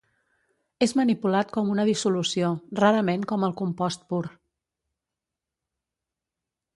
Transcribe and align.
És 0.85 0.93
manipulat 0.99 1.51
com 1.57 1.67
una 1.73 1.85
dissolució, 1.89 2.49
rarament 2.81 3.27
com 3.33 3.45
el 3.49 3.55
compost 3.61 4.09
pur. 4.15 4.23